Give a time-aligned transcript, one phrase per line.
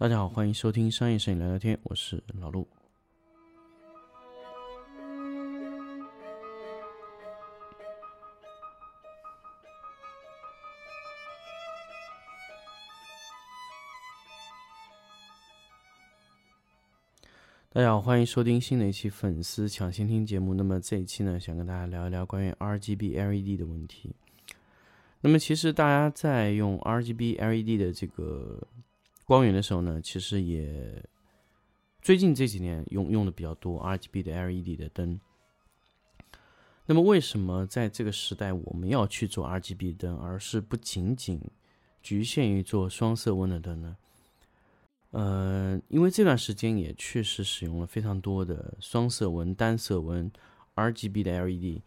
[0.00, 2.66] 大家好，欢迎收听商业摄影聊聊天，我是老陆。
[17.68, 20.54] 大家好，欢迎收听新的一期粉丝抢先听节目。
[20.54, 24.14] 那么这一期呢，想跟大家聊一聊关于 RGB LED 的问题。
[25.20, 28.66] 那么其实大家在用 RGB LED 的这个
[29.30, 31.00] 光源的时候呢，其实也
[32.02, 35.20] 最近这几年用用的比较多 RGB 的 LED 的灯。
[36.84, 41.40] 那么为什么在这个时代我们要去做 RGB 灯，而是不仅仅
[42.02, 43.96] 局限于做双色温的灯呢？
[45.12, 50.28] 呃，因为这段时间也确实使用了非常多的双色温、单色温、
[50.74, 51.80] RGB 的 LED。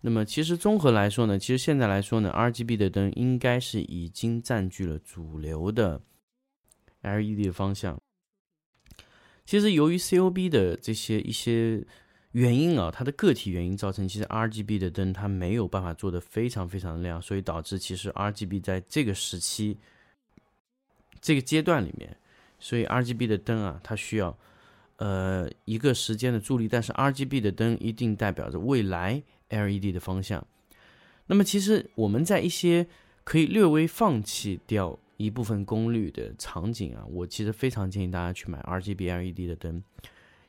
[0.00, 6.02] 那么其实综合来说呢，其实现在来说呢，RGB 的灯应该是已经占据了主流的
[7.16, 7.98] LED 的方向。
[9.44, 11.82] 其实由于 COB 的这些一些
[12.32, 19.78] 原因啊，它的个体原因造成，其实 RGB 的灯它没有办法做的非常非常的亮，所以导致其实 RGB 在这个时期、
[21.20, 22.16] 这个阶段里面。
[22.60, 24.36] 所以 RGB 的灯啊，它需要
[24.96, 30.46] 呃一个时间的助力，但是 RGB 的灯一定代表着未来 LED 的方向。
[31.26, 32.86] 那么其实我们在一些
[33.24, 39.82] 可以略微放弃掉一部分功率的场景啊，我其实非常建议大家去买 RGB LED 的灯，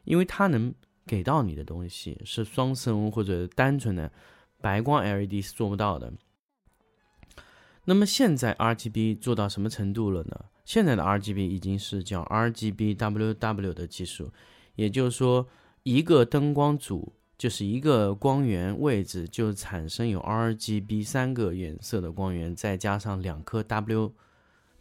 [0.06, 0.74] 因为它能
[1.06, 4.10] 给到你的东西是双色温或者单纯的
[4.62, 6.14] 白光 LED 是做不到的。
[7.86, 10.46] 那么现在 RGB 做到什么程度了呢？
[10.66, 14.32] 现在的 RGB 已经是叫 RGBWW 的技术，
[14.76, 15.48] 也就是说，
[15.82, 24.14] 一个灯光组就是一个光源位置就产生有 RGB 三个颜色的光源，再加上两颗 W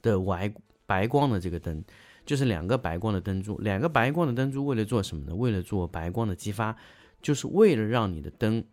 [0.03, 0.53] 的白
[0.87, 1.85] 白光的这个灯，
[2.25, 3.59] 就是两个白光的灯珠。
[3.59, 5.35] 两个白光的灯珠为了做什么呢？
[5.35, 6.77] 为了做白光的激发，
[7.21, 8.65] 就是为了让你的灯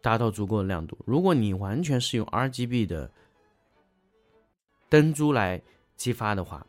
[0.00, 0.98] 达到足够的亮度。
[1.04, 3.10] 如果你完全是用 RGB 的
[4.88, 5.62] 灯珠来
[5.96, 6.66] 激发的话，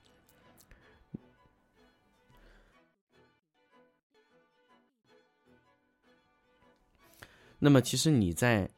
[7.60, 8.70] 那么其实你在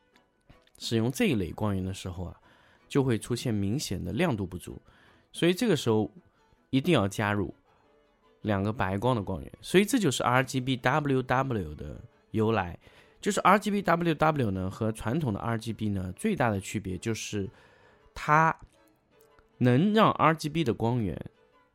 [0.78, 2.40] 使用这一类光源的时候啊，
[2.88, 4.80] 就会出现明显的亮度不足，
[5.36, 6.10] 所以这个时候
[6.70, 7.54] 一定要加入
[8.44, 9.52] 两个白光的光源。
[9.62, 12.02] 所以这就是 RGBWW 的
[12.32, 12.80] 由来，
[13.20, 17.50] 就是 RGBWW 呢和传统的 RGB 呢最大的区别就是
[18.14, 18.56] 它。
[19.58, 21.18] 能让 RGB 的光源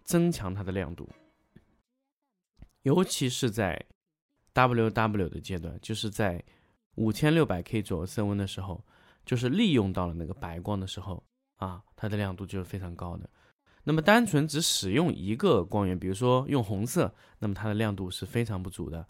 [0.02, 1.08] 增强它的亮度，
[2.82, 3.82] 尤其是在
[4.52, 6.44] WW 的阶段，就是在
[6.96, 8.84] 五千六百 K 左右色温的时候，
[9.24, 11.24] 就是利用到了那个白光的时候
[11.56, 13.26] 啊，它的亮度就是非常高的。
[13.90, 19.04] 那么单纯只使用一个光源，比如说用红色，那么它的亮度是非常不足的。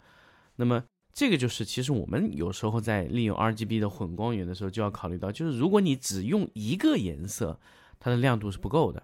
[0.55, 0.83] 那么
[1.13, 7.59] 这个就是其实我们有时候在利用 RGB 的混光源的时候就要考虑到，就是如果你只用一个颜色。
[8.03, 9.03] 它的亮度是不够的。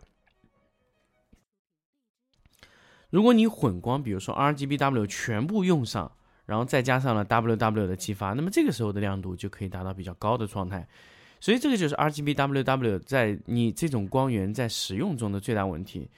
[3.12, 6.12] 如果你混光，比如说 RGBW 全部用上，
[6.48, 10.88] 然后再加上了 WW 的激发，那么这个时候的亮度就可以达到比较高的状态。
[11.40, 16.10] 所以这个就是 RGBWW 在你这种光源在使用中的最大问题。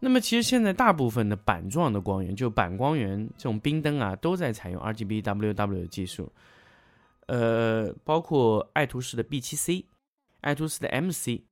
[0.00, 6.32] 那么其实现在大部分的板状的光源，就板光源这种冰灯啊，都在采用 RGBWW 的技术。
[7.26, 9.84] 呃，包括爱图仕的 B7C，
[10.40, 11.42] 爱图仕的 MC。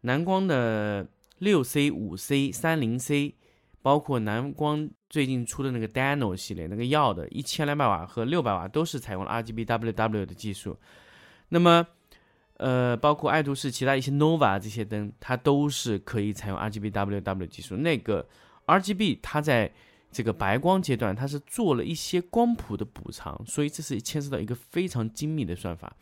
[0.00, 1.06] 蓝光的
[1.38, 3.36] 六 C、五 C、三零 C，
[3.80, 10.76] 包括蓝光最近出的那个 Dano 系列，那个耀的一千两百瓦和六百瓦都是采用了 RGBWW 的技术。
[11.48, 11.86] 那么，
[12.58, 17.76] 呃，包括爱图仕其他一些 Nova 这些灯，它都是可以采用 RGBWW 技术。
[17.76, 18.26] 那个
[18.66, 19.72] RGB 它在
[20.10, 25.96] 这个白光阶段，它是做了一些光谱的补偿，所以这是牵涉到一个非常精密的算法，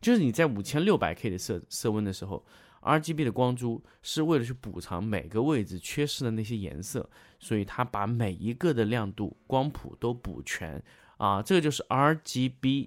[0.00, 2.44] 就是你在五千六百 K 的色色温的时候。
[2.82, 7.10] RGB 的光珠是为了去补偿每个位置缺失的那些颜色，
[7.40, 10.80] 所以它把每一个的亮度光谱都补全
[11.16, 12.84] 啊，这个就是 RGBWW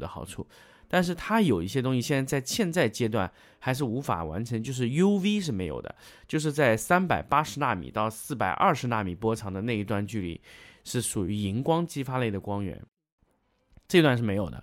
[0.00, 0.44] 的好处。
[0.92, 5.94] 但是它有一些东西现在在现在阶段还是无法完成，就是 UV 是没有的，
[6.28, 10.38] 就是在三百八十纳米到四百二十纳米波长的那一段距离
[10.84, 12.78] 是属于荧光激发类的光源，
[13.88, 14.62] 这段是没有的。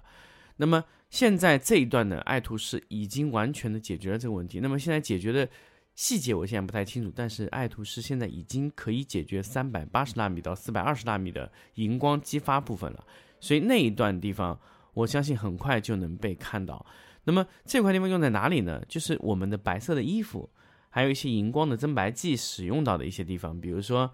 [0.58, 4.60] 那么现在这一段呢，爱图仕已经完全的解决了这个问题。
[4.60, 5.50] 那么现在解决的
[5.96, 13.04] 细节我现在不太清楚，但是爱图仕现在已经可以解决三百八十纳米到四百二十纳米的荧光激发部分了。
[13.40, 14.60] 所以那一段地方，
[14.94, 16.86] 我相信很快就能被看到。
[17.26, 18.82] 那么这块地方用在哪里呢？
[18.88, 20.50] 就是我们的白色的衣服，
[20.90, 24.10] 还有一些荧光的增白剂使用到的一些地方，比如说，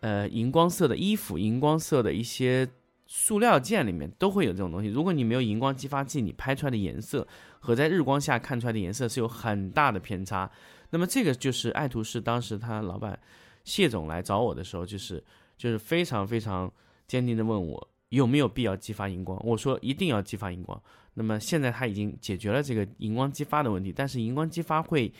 [0.00, 2.68] 呃，荧光色的衣服、荧光色的一些
[3.06, 4.88] 塑料件里面都会有这种东西。
[4.88, 7.26] 如果你没有荧光激发剂，你拍出来的颜色
[7.58, 10.48] 和在日光下看出来的颜色是有很大的偏差。
[10.90, 13.18] 那么这个就是爱图仕当时他老板
[13.64, 15.22] 谢总来找我的时候，就是
[15.56, 16.72] 就是非常非常
[17.08, 19.40] 坚定的问我有没有必要激发荧光。
[19.44, 20.80] 我说一定要激发荧光。
[21.14, 25.12] 那么现在他已经解决了这个荧光激发的问题，但是荧光激发会。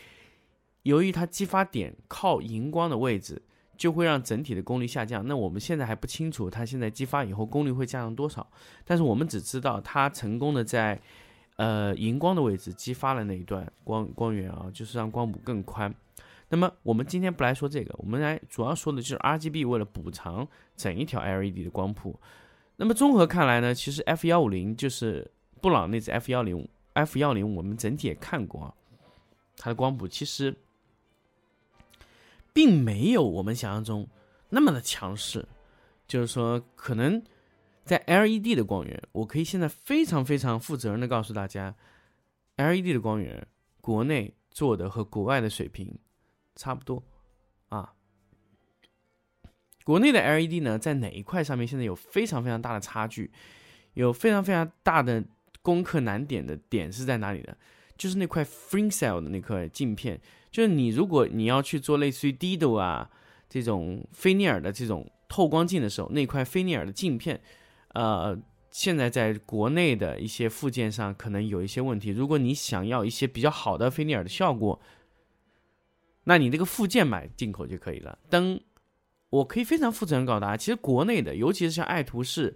[0.85, 3.43] 由于它激发点靠荧光的位置，
[3.77, 5.23] 就会让整体的功率下降。
[5.29, 8.51] 那我们现在还不清楚它现在激发以后功率会下降多少，
[8.87, 10.99] 但是我们只知道它成功的在，
[11.57, 15.95] 呃荧光的位置激发了那一段光光源啊，就是让光谱更宽。
[16.49, 22.19] 那么我们今天不来说这个，我们来主要说的就是 RGB 为了补偿整一条 LED 的光谱。
[22.81, 25.31] 那么综合看来呢，其实 F 幺五零就是
[25.61, 28.75] 布朗那只 F 幺零 F 幺零，我们整体也看过啊，
[29.59, 30.57] 它的光谱其实。
[32.53, 34.07] 并没有我们想象中
[34.49, 35.47] 那么的强势，
[36.09, 37.23] 就是说，可能
[37.85, 41.73] 在 LED 的光源，我可以现在非常非常负责任的告诉大家
[42.57, 43.47] ，LED 的光源，
[43.81, 45.97] 国内做的和国外的水平
[46.57, 47.01] 差不多。
[49.85, 53.31] 国内的 LED 呢，在哪一块上面现在有非常非常大的差距，
[53.95, 55.25] 有非常非常大的
[55.63, 57.57] 攻克难点的点是在哪里呢？
[57.97, 63.11] 就是那块 free cell 的那块镜片，就是你如果你要去做类似于 Dido 啊
[63.49, 67.41] 这种菲涅尔的这种透光镜的时候，那块菲涅尔的镜片，
[67.89, 68.39] 呃，
[68.71, 72.11] 现在在国内的一些附件上可能有一些问题。
[72.11, 74.81] 如果你想要一些比较好的菲涅尔的效果，
[76.25, 78.19] 那你那个附件买进口就可以了。
[78.31, 78.59] 灯，
[79.31, 82.55] 我可以非常负责任告诉大家，其实国内的，尤其是像爱图仕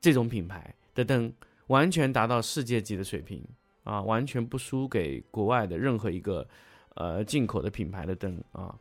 [0.00, 1.32] 这种品牌的灯，
[1.68, 3.42] 完全达到世界级的水平。
[3.84, 6.46] 啊，完全不输给国外的任何一个，
[6.96, 8.74] 呃，进口的品牌的灯啊。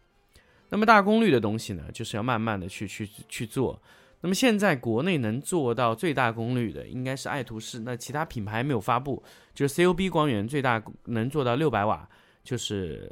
[0.67, 3.81] 那么大功率的东西呢，就是要慢慢的去去去做。
[4.19, 7.79] 那么现在国内能做到最大功率的，应该是爱图仕。
[7.79, 9.23] 那其他品牌没有发布，
[9.53, 12.09] 就是 COB 光源最大能做到六百瓦，
[12.43, 13.09] 就是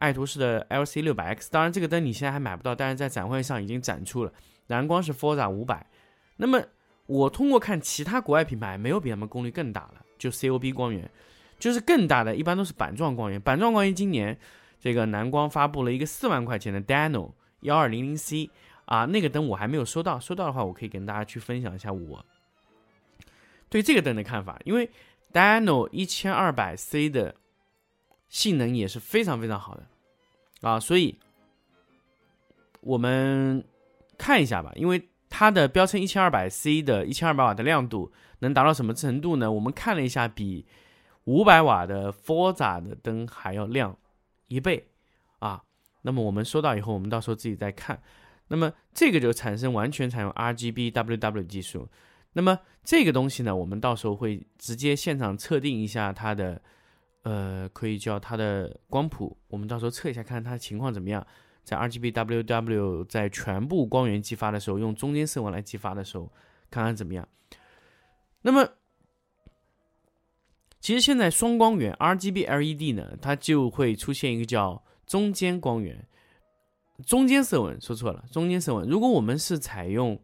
[0.00, 1.48] 爱图仕的 LC 六百 X。
[1.50, 4.32] 当然这个灯你现在还买不到，但是在展会上已经展出了。
[4.66, 5.86] 蓝光是 Forza 五百。
[6.36, 6.60] 那么
[7.06, 10.04] 我通过看其他国外品牌，没有比他们功率更大了。
[10.18, 11.10] 就 COB 光源，
[11.58, 13.40] 就是更大的，一般都是板状光源。
[13.40, 14.38] 板状光源今年
[14.80, 18.50] 这个蓝光发布了一个四万块钱的 Dano 幺二零零 C
[18.84, 22.24] 啊，那个灯我还没有收到，收到的话我可以跟大家去分享一下我
[23.68, 24.60] 对这个灯的看法。
[24.64, 24.90] 因为
[25.32, 27.34] Dano 一千二百 C 的
[28.30, 29.86] 性能也是非常非常好的
[30.62, 31.18] 啊，所以
[32.80, 33.62] 我们
[34.16, 38.10] 看一下吧，因为它的标称一千二百 C 的一千二百瓦的亮度。
[38.42, 39.52] 能达到什么程度呢？
[39.52, 40.64] 我们看了一下，比
[41.24, 43.94] 五百瓦的 Forza 的灯还要亮
[44.48, 44.88] 一倍
[45.40, 45.62] 啊。
[46.00, 48.02] 那么我们收到以后，我们到时候自己再看。
[48.48, 51.86] 那么这个就产生完全采用 RGBWW 技术。
[52.32, 56.62] 那么这个东西呢，我们到时候会直接现场测定一下它的，
[57.22, 59.36] 呃，可以叫它的光谱。
[59.48, 61.26] 我们到时候测一下，看它的情况怎么样。
[61.62, 66.32] 在 RGBWW 在全部光源激发的时候，用中间色温来激发的时候，
[66.70, 67.28] 看看怎么样。
[68.42, 68.66] 那么，
[70.80, 76.08] 其实现在双光源 RGB LED 呢，它就会出现一个叫中间光源，
[77.06, 78.88] 中间色温说错了，中间色温。
[78.88, 80.18] 如果我们是采用，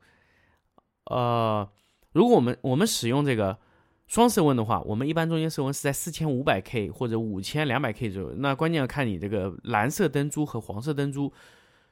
[1.05, 1.71] 呃，
[2.12, 3.59] 如果我们我们使用这个
[4.07, 8.35] 双色温的话，我们一般中间色温是在四千五百 K 或者五千两百 K 左右。
[8.37, 11.33] 那关键要看你这个蓝色灯珠和黄色灯珠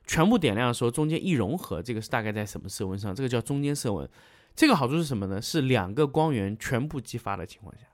[0.06, 3.14] 全部点亮的时候，中间一融合，这个是大概在什么色温上？
[3.14, 4.08] 这个叫中间色温。
[4.54, 5.42] 这个好处是什么呢？
[5.42, 7.86] 是两个光源全部激发的情况下，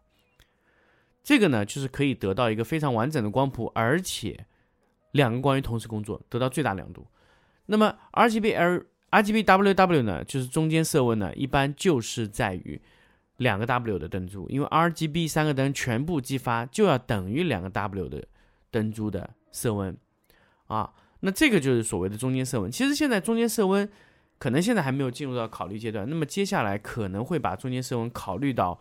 [1.25, 4.45] 这个呢就是可以得到一个非常完整的光谱，而且
[5.13, 7.07] 两个光源同时工作，得到最大亮度。
[7.65, 12.83] 那么 RGB L RGB WW 呢，就是中间色温呢，一般就是在于
[13.41, 18.25] 两个 W 的灯珠，因为 RGB 三个灯全部激发就要等于两个 W 的
[18.71, 19.95] 灯珠的色温
[20.69, 20.91] 啊。
[21.21, 22.71] 那这个就是所谓的中间色温。
[22.71, 23.87] 其实现在中间色温。
[24.41, 28.81] 可能现在还没有进入到考虑阶段，那么接下来可能会把中间色温考虑到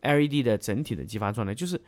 [0.00, 1.78] LED 的整体的激发状态，就是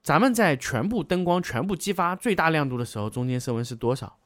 [0.00, 4.16] 咱们在全部灯光全部激发最大亮度的时候，中间色温是多少？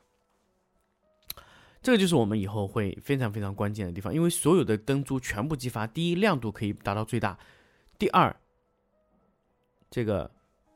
[1.85, 7.39] 这个就是我们以后会非常非常关键的地方，因为所有的灯珠全部激发，第一亮度可以达到最大，
[7.99, 8.35] 第二，
[9.91, 10.31] 这个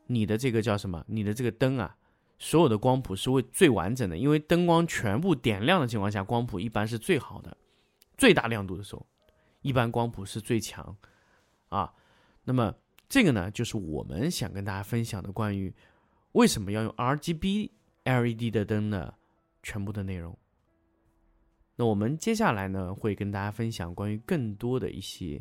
[0.07, 1.03] 你的这个叫什么？
[1.09, 1.97] 你的这个灯啊。
[2.39, 7.57] 所有的光谱是会最完整的，因为灯光全部点亮的情况下，光谱一般是最好的，
[8.19, 9.05] 最大亮度的时候，
[9.63, 10.95] 一般光谱是最强，
[11.71, 11.91] 啊，
[12.45, 12.73] 那么
[13.09, 15.75] 这个呢，就是我们想跟大家分享的关于
[16.33, 17.71] 为什么要用 RGB
[18.05, 19.15] LED 的灯的
[19.63, 20.39] 全部的内容。
[21.81, 25.41] 那我们接下来呢，会跟大家分享关于更多的一些，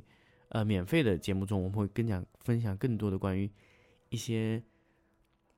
[0.49, 3.51] 呃，免费的节目中，我们会跟讲分享更多的关于
[4.09, 4.61] 一些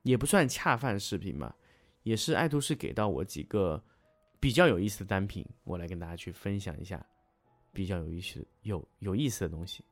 [0.04, 1.54] 也不算恰饭视频吧，
[2.02, 3.84] 也是爱图仕给到我几个
[4.40, 7.04] 比较有意思的单品，我来跟大家去分享一下
[7.74, 9.84] 比较有意思、有有意思的东西。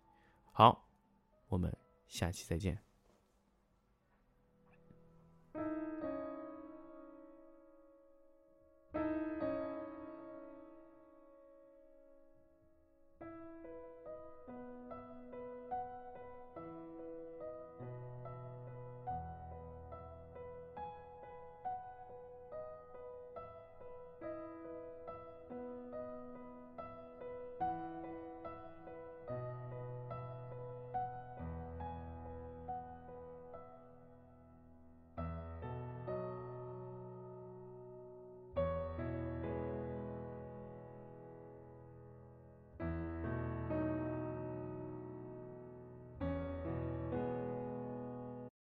[0.52, 0.88] 好，
[1.48, 1.70] 我们
[2.06, 2.87] 下期再见。